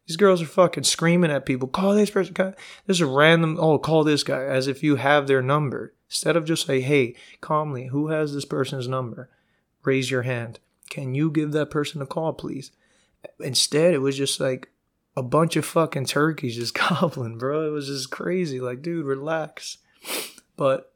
These 0.08 0.18
girls 0.18 0.42
are 0.42 0.46
fucking 0.48 0.84
screaming 0.84 1.32
at 1.32 1.46
people. 1.46 1.68
Call 1.68 1.94
this 1.94 2.10
person. 2.10 2.34
Call. 2.34 2.54
This 2.86 2.98
is 2.98 3.02
a 3.02 3.06
random. 3.06 3.58
Oh, 3.60 3.78
call 3.78 4.04
this 4.04 4.24
guy 4.24 4.44
as 4.44 4.68
if 4.68 4.84
you 4.84 4.98
have 4.98 5.28
their 5.28 5.42
number 5.42 5.94
instead 6.10 6.36
of 6.36 6.44
just 6.44 6.66
say, 6.66 6.82
"Hey, 6.82 7.16
calmly, 7.40 7.88
who 7.88 8.10
has 8.10 8.34
this 8.34 8.46
person's 8.46 8.88
number? 8.88 9.30
Raise 9.86 10.12
your 10.12 10.24
hand. 10.24 10.60
Can 10.90 11.16
you 11.16 11.32
give 11.32 11.54
that 11.54 11.70
person 11.70 12.02
a 12.02 12.06
call, 12.06 12.34
please?" 12.34 12.72
Instead, 13.40 13.94
it 13.94 14.00
was 14.00 14.18
just 14.18 14.40
like 14.40 14.70
a 15.16 15.24
bunch 15.24 15.56
of 15.56 15.66
fucking 15.66 16.08
turkeys 16.08 16.56
just 16.56 16.74
gobbling, 16.90 17.38
bro. 17.38 17.68
It 17.68 17.72
was 17.72 17.88
just 17.88 18.12
crazy. 18.12 18.60
Like, 18.60 18.82
dude, 18.82 19.06
relax. 19.06 19.78
But 20.56 20.94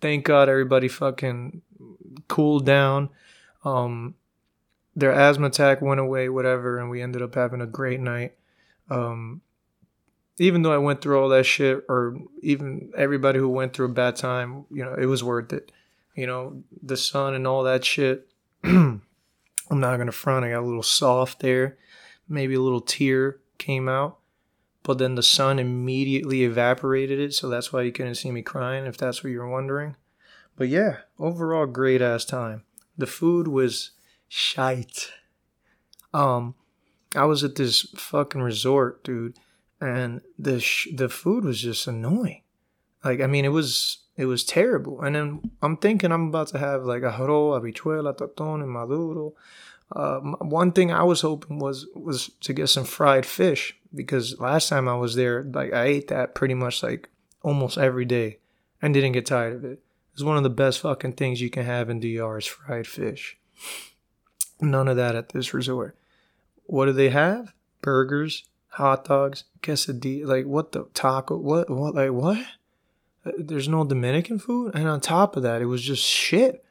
thank 0.00 0.24
God 0.24 0.48
everybody 0.48 0.88
fucking 0.88 1.62
cooled 2.28 2.66
down. 2.66 3.10
Um, 3.64 4.14
their 4.94 5.12
asthma 5.12 5.46
attack 5.46 5.80
went 5.80 6.00
away, 6.00 6.28
whatever, 6.28 6.78
and 6.78 6.90
we 6.90 7.00
ended 7.00 7.22
up 7.22 7.34
having 7.34 7.60
a 7.60 7.66
great 7.66 8.00
night. 8.00 8.34
Um, 8.90 9.40
even 10.38 10.62
though 10.62 10.72
I 10.72 10.78
went 10.78 11.00
through 11.00 11.20
all 11.20 11.28
that 11.30 11.46
shit, 11.46 11.84
or 11.88 12.16
even 12.42 12.92
everybody 12.96 13.38
who 13.38 13.48
went 13.48 13.72
through 13.72 13.86
a 13.86 13.90
bad 13.92 14.16
time, 14.16 14.64
you 14.70 14.84
know, 14.84 14.94
it 14.94 15.06
was 15.06 15.22
worth 15.22 15.52
it. 15.52 15.72
You 16.14 16.26
know, 16.26 16.62
the 16.82 16.96
sun 16.96 17.34
and 17.34 17.46
all 17.46 17.62
that 17.62 17.84
shit. 17.84 18.28
I'm 18.64 19.00
not 19.70 19.96
gonna 19.96 20.12
front. 20.12 20.44
I 20.44 20.50
got 20.50 20.62
a 20.62 20.66
little 20.66 20.82
soft 20.82 21.40
there. 21.40 21.78
Maybe 22.28 22.54
a 22.54 22.60
little 22.60 22.80
tear 22.80 23.38
came 23.58 23.88
out, 23.88 24.18
but 24.82 24.98
then 24.98 25.14
the 25.14 25.22
sun 25.22 25.58
immediately 25.58 26.42
evaporated 26.42 27.18
it, 27.20 27.34
so 27.34 27.48
that's 27.48 27.72
why 27.72 27.82
you 27.82 27.92
couldn't 27.92 28.16
see 28.16 28.30
me 28.30 28.42
crying. 28.42 28.86
If 28.86 28.96
that's 28.96 29.22
what 29.22 29.30
you're 29.30 29.48
wondering. 29.48 29.96
But 30.56 30.68
yeah, 30.68 30.98
overall 31.18 31.66
great 31.66 32.02
ass 32.02 32.24
time. 32.24 32.64
The 32.96 33.06
food 33.06 33.48
was 33.48 33.92
shite. 34.28 35.10
Um, 36.12 36.54
I 37.14 37.24
was 37.24 37.42
at 37.44 37.54
this 37.54 37.82
fucking 37.96 38.42
resort, 38.42 39.04
dude, 39.04 39.36
and 39.80 40.20
the 40.38 40.60
sh- 40.60 40.88
the 40.94 41.08
food 41.08 41.44
was 41.44 41.60
just 41.60 41.86
annoying. 41.86 42.42
Like, 43.04 43.20
I 43.20 43.26
mean, 43.26 43.44
it 43.44 43.48
was 43.48 44.01
it 44.16 44.26
was 44.26 44.44
terrible. 44.44 45.00
And 45.00 45.14
then 45.16 45.50
I'm 45.62 45.76
thinking 45.76 46.12
I'm 46.12 46.28
about 46.28 46.48
to 46.48 46.58
have 46.58 46.84
like 46.84 47.02
a 47.02 47.12
arroz, 47.12 47.60
habichuela, 47.60 48.16
totón, 48.16 48.62
and 48.62 48.70
maduro. 48.70 49.34
Uh, 49.94 50.20
one 50.20 50.72
thing 50.72 50.90
I 50.90 51.02
was 51.02 51.20
hoping 51.20 51.58
was 51.58 51.86
was 51.94 52.30
to 52.40 52.52
get 52.52 52.68
some 52.68 52.84
fried 52.84 53.26
fish 53.26 53.76
because 53.94 54.40
last 54.40 54.68
time 54.68 54.88
I 54.88 54.96
was 54.96 55.14
there, 55.14 55.42
like 55.42 55.72
I 55.72 55.84
ate 55.84 56.08
that 56.08 56.34
pretty 56.34 56.54
much 56.54 56.82
like 56.82 57.08
almost 57.42 57.78
every 57.78 58.04
day 58.04 58.38
and 58.80 58.94
didn't 58.94 59.12
get 59.12 59.26
tired 59.26 59.54
of 59.54 59.64
it. 59.64 59.82
It's 60.14 60.22
one 60.22 60.36
of 60.36 60.42
the 60.42 60.50
best 60.50 60.80
fucking 60.80 61.14
things 61.14 61.40
you 61.40 61.50
can 61.50 61.64
have 61.64 61.88
in 61.88 62.00
DR 62.00 62.38
is 62.38 62.46
fried 62.46 62.86
fish. 62.86 63.38
None 64.60 64.88
of 64.88 64.96
that 64.96 65.14
at 65.14 65.30
this 65.30 65.54
resort. 65.54 65.96
What 66.64 66.86
do 66.86 66.92
they 66.92 67.10
have? 67.10 67.52
Burgers, 67.80 68.44
hot 68.68 69.06
dogs, 69.06 69.44
quesadilla. 69.62 70.26
Like 70.26 70.46
what 70.46 70.72
the 70.72 70.86
taco? 70.94 71.36
What 71.36 71.68
what 71.68 71.94
like 71.94 72.12
what? 72.12 72.44
Uh, 73.24 73.32
there's 73.38 73.68
no 73.68 73.84
Dominican 73.84 74.38
food, 74.38 74.74
and 74.74 74.88
on 74.88 75.00
top 75.00 75.36
of 75.36 75.42
that, 75.42 75.62
it 75.62 75.66
was 75.66 75.82
just 75.82 76.04
shit. 76.04 76.64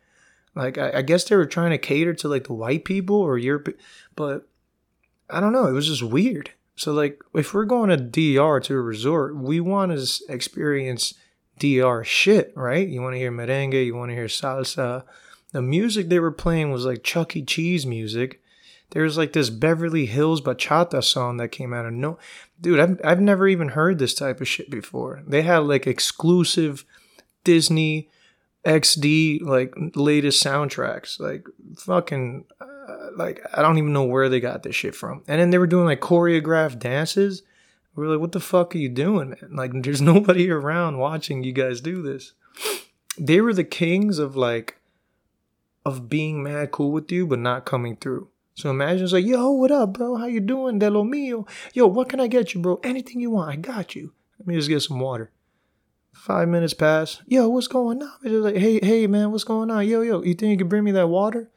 Like 0.56 0.78
I, 0.78 0.98
I 0.98 1.02
guess 1.02 1.24
they 1.24 1.36
were 1.36 1.46
trying 1.46 1.72
to 1.72 1.78
cater 1.78 2.14
to 2.16 2.28
like 2.28 2.46
the 2.46 2.54
white 2.54 2.86
people 2.86 3.16
or 3.16 3.38
Europe, 3.38 3.70
but 4.16 4.48
I 5.30 5.40
don't 5.40 5.54
know. 5.54 5.68
It 5.68 5.74
was 5.74 5.88
just 5.88 6.04
weird. 6.04 6.52
So 6.76 6.92
like, 6.94 7.22
if 7.34 7.54
we're 7.54 7.66
going 7.66 7.90
to 7.90 7.98
DR 7.98 8.60
to 8.62 8.74
a 8.74 8.82
resort, 8.82 9.36
we 9.36 9.60
want 9.60 9.98
to 9.98 10.24
experience 10.30 11.14
DR 11.60 12.04
shit, 12.04 12.52
right? 12.56 12.88
You 12.88 13.02
want 13.02 13.14
to 13.14 13.20
hear 13.20 13.32
merengue, 13.32 13.86
you 13.86 13.96
want 13.96 14.10
to 14.10 14.16
hear 14.16 14.26
salsa, 14.26 15.04
the 15.52 15.62
music 15.62 16.10
they 16.10 16.20
were 16.20 16.32
playing 16.32 16.72
was 16.72 16.86
like 16.86 17.04
Chuck 17.04 17.36
E. 17.36 17.44
Cheese 17.44 17.86
music. 17.86 18.41
There's 18.92 19.18
like 19.18 19.34
this 19.34 19.50
Beverly 19.50 20.06
Hills 20.06 20.42
bachata 20.42 21.04
song 21.04 21.38
that 21.38 21.50
came 21.50 21.74
out 21.74 21.86
of 21.86 21.94
no, 21.94 22.20
dude. 22.60 22.80
I've 22.80 23.02
I've 23.04 23.22
never 23.22 23.48
even 23.48 23.70
heard 23.70 24.00
this 24.00 24.14
type 24.14 24.42
of 24.42 24.48
shit 24.48 24.70
before. 24.70 25.24
They 25.26 25.42
had 25.42 25.60
like 25.60 25.88
exclusive 25.88 26.86
Disney 27.44 28.10
XD 28.66 29.42
like 29.42 29.74
latest 29.96 30.44
soundtracks, 30.44 31.20
like 31.20 31.48
fucking, 31.78 32.46
uh, 32.60 32.98
like 33.16 33.42
I 33.54 33.62
don't 33.62 33.78
even 33.78 33.94
know 33.94 34.04
where 34.04 34.30
they 34.30 34.40
got 34.40 34.64
this 34.64 34.76
shit 34.76 34.94
from. 34.94 35.24
And 35.28 35.40
then 35.40 35.50
they 35.50 35.58
were 35.58 35.68
doing 35.68 35.86
like 35.86 36.02
choreographed 36.02 36.80
dances. 36.80 37.44
We 37.96 38.06
are 38.06 38.10
like, 38.10 38.20
what 38.20 38.32
the 38.32 38.40
fuck 38.40 38.76
are 38.76 38.78
you 38.78 38.90
doing, 38.90 39.30
man? 39.30 39.52
Like, 39.54 39.72
there's 39.84 40.02
nobody 40.02 40.50
around 40.50 40.98
watching 40.98 41.44
you 41.44 41.54
guys 41.54 41.82
do 41.82 42.02
this. 42.02 42.34
They 43.18 43.42
were 43.42 43.54
the 43.54 43.64
kings 43.64 44.20
of 44.20 44.36
like 44.36 44.80
of 45.84 46.10
being 46.10 46.44
mad 46.44 46.72
cool 46.72 46.92
with 46.92 47.12
you 47.12 47.26
but 47.26 47.40
not 47.40 47.66
coming 47.66 47.96
through. 47.96 48.28
So 48.54 48.70
imagine 48.70 49.04
it's 49.04 49.14
like, 49.14 49.26
yo, 49.26 49.52
what 49.52 49.72
up, 49.72 49.94
bro? 49.94 50.18
How 50.18 50.26
you 50.26 50.40
doing? 50.40 50.80
De 50.80 50.90
lo 50.90 51.04
mío. 51.04 51.48
Yo, 51.74 51.88
what 51.88 52.10
can 52.10 52.20
I 52.20 52.28
get 52.28 52.54
you, 52.54 52.62
bro? 52.62 52.80
Anything 52.84 53.22
you 53.22 53.32
want, 53.32 53.52
I 53.52 53.56
got 53.56 53.96
you. 53.96 54.14
Let 54.40 54.48
me 54.48 54.56
just 54.56 54.70
get 54.70 54.82
some 54.82 55.00
water. 55.00 55.32
Five 56.12 56.50
minutes 56.50 56.74
pass. 56.74 57.22
Yo, 57.26 57.48
what's 57.48 57.68
going 57.68 58.02
on? 58.02 58.12
It's 58.24 58.34
like, 58.34 58.56
hey, 58.56 58.80
hey, 58.84 59.08
man, 59.08 59.32
what's 59.32 59.44
going 59.44 59.72
on? 59.72 59.88
Yo, 59.88 60.02
yo, 60.02 60.22
you 60.22 60.34
think 60.34 60.52
you 60.52 60.58
can 60.58 60.68
bring 60.68 60.84
me 60.84 60.92
that 60.92 61.08
water? 61.08 61.50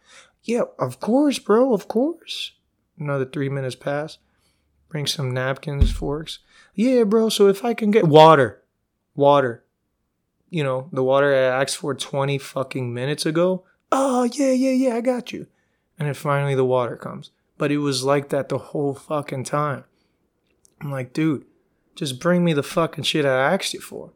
Yeah, 0.45 0.63
of 0.79 1.01
course, 1.01 1.39
bro, 1.39 1.75
of 1.75 1.89
course. 1.89 2.53
Another 2.99 3.25
three 3.25 3.49
minutes 3.49 3.75
pass. 3.75 4.19
Bring 4.89 5.07
some 5.07 5.33
napkins, 5.33 5.91
forks. 5.91 6.39
Yeah, 6.75 7.05
bro, 7.05 7.29
so 7.29 7.49
if 7.49 7.65
I 7.65 7.75
can 7.75 7.91
get 7.91 8.07
water, 8.07 8.63
water. 9.17 9.65
You 10.51 10.63
know, 10.63 10.89
the 10.93 11.03
water 11.03 11.35
I 11.35 11.63
asked 11.63 11.79
for 11.79 11.95
20 11.95 12.39
fucking 12.39 12.95
minutes 12.95 13.27
ago 13.27 13.65
oh, 13.95 14.25
yeah, 14.25 14.51
yeah, 14.53 14.73
yeah, 14.73 14.97
I 14.97 15.01
got 15.01 15.33
you. 15.33 15.47
And 15.99 16.07
then 16.07 16.15
finally 16.15 16.55
the 16.55 16.65
water 16.65 16.97
comes. 16.97 17.31
But 17.57 17.71
it 17.71 17.79
was 17.79 18.05
like 18.05 18.31
that 18.31 18.49
the 18.49 18.59
whole 18.59 18.95
fucking 18.95 19.45
time. 19.45 19.85
I'm 20.81 20.91
like, 20.91 21.13
dude, 21.13 21.45
just 21.95 22.21
bring 22.21 22.45
me 22.45 22.53
the 22.53 22.63
fucking 22.63 23.05
shit 23.05 23.25
I 23.25 23.53
asked 23.53 23.75
you 23.75 23.81
for. 23.81 24.13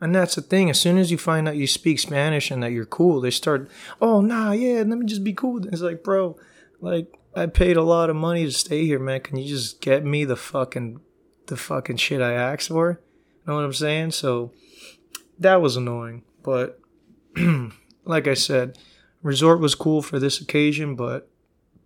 And 0.00 0.14
that's 0.14 0.34
the 0.34 0.42
thing. 0.42 0.68
As 0.68 0.80
soon 0.80 0.98
as 0.98 1.12
you 1.12 1.18
find 1.18 1.48
out 1.48 1.56
you 1.56 1.68
speak 1.68 2.00
Spanish 2.00 2.50
and 2.50 2.62
that 2.62 2.72
you're 2.72 2.84
cool, 2.84 3.20
they 3.20 3.30
start, 3.30 3.70
oh, 4.00 4.20
nah, 4.20 4.50
yeah, 4.50 4.78
let 4.78 4.98
me 4.98 5.06
just 5.06 5.22
be 5.22 5.32
cool. 5.32 5.64
It's 5.68 5.80
like, 5.80 6.02
bro, 6.02 6.36
like, 6.80 7.16
I 7.34 7.46
paid 7.46 7.76
a 7.76 7.82
lot 7.82 8.10
of 8.10 8.16
money 8.16 8.44
to 8.44 8.50
stay 8.50 8.84
here, 8.84 8.98
man. 8.98 9.20
Can 9.20 9.38
you 9.38 9.48
just 9.48 9.80
get 9.80 10.04
me 10.04 10.24
the 10.24 10.36
fucking 10.36 11.00
the 11.46 11.56
fucking 11.56 11.96
shit 11.96 12.20
I 12.20 12.32
asked 12.32 12.68
for? 12.68 13.00
You 13.00 13.42
know 13.46 13.54
what 13.54 13.64
I'm 13.64 13.72
saying? 13.72 14.10
So 14.12 14.52
that 15.38 15.62
was 15.62 15.76
annoying. 15.76 16.24
But 16.42 16.80
like 18.04 18.26
I 18.26 18.34
said, 18.34 18.78
resort 19.22 19.60
was 19.60 19.74
cool 19.74 20.02
for 20.02 20.18
this 20.18 20.40
occasion, 20.40 20.94
but 20.96 21.28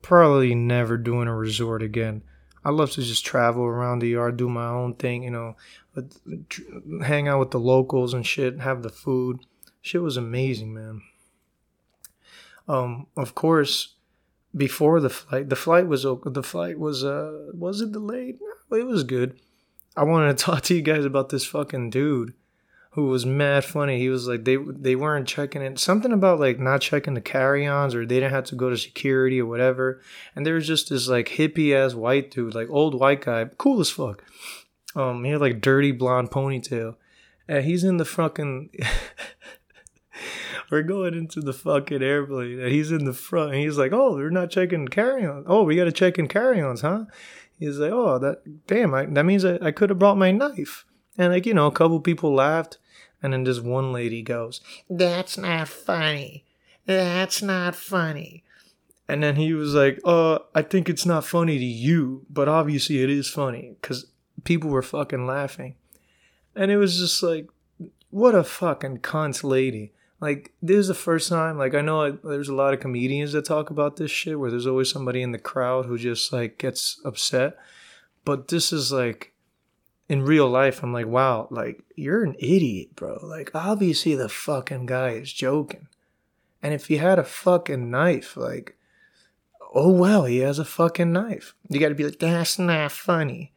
probably 0.02 0.54
never 0.54 0.96
doing 0.96 1.28
a 1.28 1.34
resort 1.34 1.82
again. 1.82 2.22
I 2.64 2.70
love 2.70 2.90
to 2.92 3.02
just 3.02 3.24
travel 3.24 3.62
around 3.62 4.00
the 4.00 4.08
yard, 4.08 4.36
do 4.36 4.48
my 4.48 4.66
own 4.66 4.94
thing, 4.94 5.22
you 5.22 5.30
know, 5.30 5.56
hang 7.04 7.28
out 7.28 7.38
with 7.38 7.50
the 7.52 7.60
locals 7.60 8.12
and 8.12 8.26
shit, 8.26 8.60
have 8.60 8.82
the 8.82 8.88
food. 8.88 9.40
Shit 9.82 10.02
was 10.02 10.16
amazing, 10.16 10.74
man. 10.74 11.02
Um, 12.68 13.06
of 13.16 13.34
course, 13.36 13.94
before 14.56 15.00
the 15.00 15.10
flight, 15.10 15.48
the 15.48 15.56
flight 15.56 15.86
was 15.86 16.02
the 16.02 16.42
flight 16.42 16.78
was 16.78 17.04
uh 17.04 17.50
was 17.52 17.80
it 17.80 17.92
delayed? 17.92 18.38
It 18.72 18.86
was 18.86 19.04
good. 19.04 19.38
I 19.96 20.02
wanted 20.02 20.36
to 20.36 20.44
talk 20.44 20.62
to 20.64 20.74
you 20.74 20.82
guys 20.82 21.04
about 21.04 21.28
this 21.28 21.44
fucking 21.44 21.90
dude 21.90 22.34
who 22.96 23.08
was 23.08 23.26
mad 23.26 23.62
funny. 23.62 23.98
He 23.98 24.08
was 24.08 24.26
like 24.26 24.46
they 24.46 24.56
they 24.56 24.96
weren't 24.96 25.28
checking 25.28 25.60
it. 25.60 25.78
Something 25.78 26.12
about 26.12 26.40
like 26.40 26.58
not 26.58 26.80
checking 26.80 27.12
the 27.12 27.20
carry-ons 27.20 27.94
or 27.94 28.06
they 28.06 28.14
didn't 28.16 28.32
have 28.32 28.46
to 28.46 28.54
go 28.54 28.70
to 28.70 28.76
security 28.78 29.38
or 29.38 29.44
whatever. 29.44 30.00
And 30.34 30.46
there 30.46 30.54
was 30.54 30.66
just 30.66 30.88
this 30.88 31.06
like 31.06 31.28
hippie 31.28 31.74
ass 31.74 31.92
white 31.92 32.30
dude, 32.30 32.54
like 32.54 32.70
old 32.70 32.98
white 32.98 33.20
guy, 33.20 33.44
cool 33.58 33.80
as 33.80 33.90
fuck. 33.90 34.24
Um, 34.94 35.22
he 35.24 35.32
had 35.32 35.42
like 35.42 35.60
dirty 35.60 35.92
blonde 35.92 36.30
ponytail. 36.30 36.96
And 37.46 37.66
he's 37.66 37.84
in 37.84 37.98
the 37.98 38.06
fucking 38.06 38.70
we're 40.70 40.82
going 40.82 41.12
into 41.12 41.42
the 41.42 41.52
fucking 41.52 42.02
airplane 42.02 42.60
and 42.60 42.72
he's 42.72 42.90
in 42.90 43.04
the 43.04 43.12
front 43.12 43.52
and 43.52 43.60
he's 43.60 43.76
like, 43.76 43.92
Oh, 43.92 44.16
they're 44.16 44.30
not 44.30 44.50
checking 44.50 44.88
carry-ons. 44.88 45.44
Oh, 45.46 45.64
we 45.64 45.76
gotta 45.76 45.92
check 45.92 46.18
in 46.18 46.28
carry-ons, 46.28 46.80
huh? 46.80 47.04
He's 47.58 47.78
like, 47.78 47.92
Oh, 47.92 48.18
that 48.20 48.66
damn, 48.66 48.94
I, 48.94 49.04
that 49.04 49.26
means 49.26 49.44
I, 49.44 49.58
I 49.60 49.70
could 49.70 49.90
have 49.90 49.98
brought 49.98 50.16
my 50.16 50.30
knife. 50.30 50.86
And 51.18 51.32
like, 51.32 51.44
you 51.44 51.52
know, 51.52 51.66
a 51.66 51.72
couple 51.72 52.00
people 52.00 52.34
laughed, 52.34 52.78
and 53.22 53.32
then 53.32 53.44
this 53.44 53.60
one 53.60 53.92
lady 53.92 54.22
goes, 54.22 54.60
That's 54.88 55.38
not 55.38 55.68
funny. 55.68 56.44
That's 56.84 57.42
not 57.42 57.74
funny. 57.74 58.44
And 59.08 59.22
then 59.22 59.36
he 59.36 59.52
was 59.52 59.74
like, 59.74 60.00
Uh, 60.04 60.38
I 60.54 60.62
think 60.62 60.88
it's 60.88 61.06
not 61.06 61.24
funny 61.24 61.58
to 61.58 61.64
you, 61.64 62.26
but 62.30 62.48
obviously 62.48 63.02
it 63.02 63.10
is 63.10 63.28
funny. 63.28 63.76
Cause 63.82 64.06
people 64.44 64.70
were 64.70 64.82
fucking 64.82 65.26
laughing. 65.26 65.74
And 66.54 66.70
it 66.70 66.78
was 66.78 66.98
just 66.98 67.22
like, 67.22 67.48
what 68.10 68.34
a 68.34 68.44
fucking 68.44 68.98
cunt 68.98 69.44
lady. 69.44 69.92
Like, 70.20 70.54
this 70.62 70.78
is 70.78 70.88
the 70.88 70.94
first 70.94 71.28
time, 71.28 71.58
like, 71.58 71.74
I 71.74 71.82
know 71.82 72.02
I, 72.02 72.10
there's 72.24 72.48
a 72.48 72.54
lot 72.54 72.72
of 72.72 72.80
comedians 72.80 73.32
that 73.32 73.44
talk 73.44 73.68
about 73.68 73.96
this 73.96 74.10
shit 74.10 74.40
where 74.40 74.50
there's 74.50 74.66
always 74.66 74.90
somebody 74.90 75.20
in 75.20 75.32
the 75.32 75.38
crowd 75.38 75.84
who 75.84 75.98
just, 75.98 76.32
like, 76.32 76.56
gets 76.56 76.98
upset. 77.04 77.58
But 78.24 78.48
this 78.48 78.72
is, 78.72 78.90
like, 78.90 79.34
in 80.08 80.22
real 80.22 80.48
life, 80.48 80.82
I'm 80.82 80.92
like, 80.92 81.06
wow, 81.06 81.48
like, 81.50 81.82
you're 81.96 82.22
an 82.22 82.36
idiot, 82.38 82.94
bro. 82.94 83.18
Like, 83.22 83.54
obviously 83.54 84.14
the 84.14 84.28
fucking 84.28 84.86
guy 84.86 85.10
is 85.10 85.32
joking. 85.32 85.88
And 86.62 86.72
if 86.72 86.86
he 86.86 86.96
had 86.96 87.18
a 87.18 87.24
fucking 87.24 87.90
knife, 87.90 88.36
like, 88.36 88.76
oh 89.74 89.90
well, 89.90 90.24
he 90.24 90.38
has 90.38 90.58
a 90.58 90.64
fucking 90.64 91.12
knife. 91.12 91.54
You 91.68 91.80
gotta 91.80 91.94
be 91.94 92.04
like, 92.04 92.18
that's 92.18 92.58
not 92.58 92.92
funny. 92.92 93.52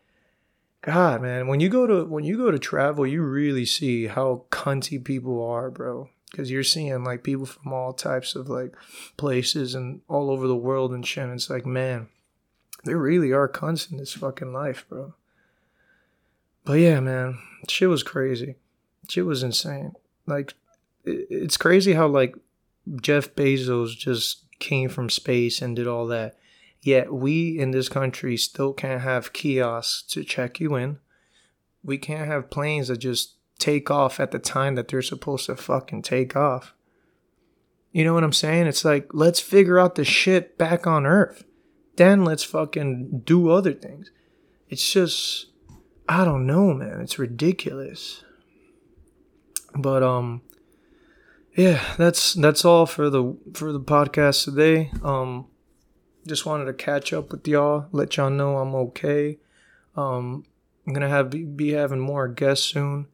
God, 0.82 1.22
man, 1.22 1.48
when 1.48 1.60
you 1.60 1.70
go 1.70 1.86
to 1.88 2.06
when 2.06 2.24
you 2.24 2.38
go 2.38 2.52
to 2.52 2.60
travel, 2.60 3.06
you 3.06 3.22
really 3.22 3.66
see 3.66 4.08
how 4.08 4.46
cunty 4.50 5.04
people 5.04 5.44
are, 5.44 5.70
bro 5.70 6.10
because 6.30 6.52
you're 6.52 6.64
seeing 6.64 7.04
like 7.04 7.24
people 7.24 7.46
from 7.46 7.74
all 7.74 7.94
types 7.94 8.36
of 8.36 8.50
like 8.50 8.76
places 9.18 9.76
and 9.76 10.02
all 10.08 10.30
over 10.30 10.48
the 10.48 10.56
world 10.56 10.92
and 10.92 11.06
shit. 11.06 11.24
And 11.24 11.34
it's 11.34 11.50
like, 11.50 11.66
man, 11.66 12.08
there 12.84 12.98
really 12.98 13.32
are 13.32 13.50
cunts 13.50 13.92
in 13.92 13.98
this 13.98 14.14
fucking 14.14 14.54
life, 14.54 14.86
bro. 14.88 15.14
But 16.70 16.82
yeah, 16.82 17.00
man, 17.00 17.40
shit 17.68 17.90
was 17.90 18.04
crazy. 18.04 18.54
Shit 19.10 19.26
was 19.26 19.42
insane. 19.42 19.94
Like, 20.28 20.54
it's 21.04 21.58
crazy 21.58 21.94
how 21.94 22.06
like 22.06 22.36
Jeff 23.02 23.34
Bezos 23.34 23.98
just 23.98 24.46
came 24.60 24.88
from 24.88 25.10
space 25.10 25.64
and 25.64 25.76
did 25.76 25.88
all 25.88 26.06
that. 26.06 26.38
Yet 26.80 27.12
we 27.12 27.58
in 27.58 27.72
this 27.72 27.90
country 27.90 28.38
still 28.38 28.72
can't 28.74 29.02
have 29.02 29.34
kiosks 29.34 30.04
to 30.14 30.24
check 30.24 30.60
you 30.60 30.76
in. 30.76 31.00
We 31.84 31.98
can't 31.98 32.28
have 32.28 32.52
planes 32.52 32.90
that 32.90 32.98
just 32.98 33.34
take 33.58 33.90
off 33.90 34.20
at 34.20 34.30
the 34.30 34.38
time 34.38 34.76
that 34.76 34.90
they're 34.90 35.02
supposed 35.02 35.48
to 35.48 35.56
fucking 35.56 36.04
take 36.04 36.36
off. 36.36 36.76
You 37.92 38.04
know 38.04 38.14
what 38.14 38.24
I'm 38.24 38.32
saying? 38.32 38.68
It's 38.68 38.86
like, 38.86 39.10
let's 39.12 39.40
figure 39.40 39.80
out 39.80 39.96
the 39.96 40.06
shit 40.06 40.56
back 40.60 40.86
on 40.86 41.08
Earth. 41.08 41.46
Then 41.96 42.24
let's 42.24 42.44
fucking 42.44 43.24
do 43.26 43.50
other 43.50 43.74
things. 43.74 44.12
It's 44.70 44.94
just, 44.94 45.48
I 46.10 46.26
don't 46.26 46.48
know, 46.48 46.74
man. 46.74 47.00
It's 47.02 47.20
ridiculous. 47.20 48.24
But, 49.76 50.04
um, 50.04 50.42
yeah, 51.56 51.84
that's 51.98 52.34
that's 52.36 52.64
all 52.64 52.86
for 52.86 53.10
the 53.10 53.36
for 53.54 53.72
the 53.72 53.80
podcast 53.82 54.46
today. 54.46 54.92
Um, 55.04 55.48
just 56.26 56.46
wanted 56.46 56.66
to 56.66 56.74
catch 56.74 57.12
up 57.12 57.32
with 57.32 57.48
y'all, 57.48 57.88
let 57.92 58.18
y'all 58.18 58.30
know 58.30 58.58
I'm 58.58 58.76
okay. 58.76 59.40
Um, 59.96 60.46
I'm 60.88 60.94
gonna 60.94 61.10
have 61.10 61.32
be 61.32 61.72
having 61.74 62.00
more 62.00 62.28
guests 62.28 62.66
soon. 62.66 63.08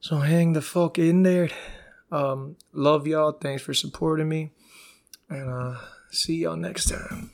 So 0.00 0.18
hang 0.18 0.52
the 0.52 0.60
fuck 0.60 0.98
in 0.98 1.22
there. 1.22 1.48
Um, 2.12 2.56
love 2.72 3.06
y'all. 3.06 3.32
Thanks 3.32 3.62
for 3.62 3.74
supporting 3.74 4.28
me. 4.28 4.52
And 5.28 5.48
uh, 5.48 5.78
see 6.10 6.36
y'all 6.36 6.56
next 6.56 6.90
time. 6.90 7.30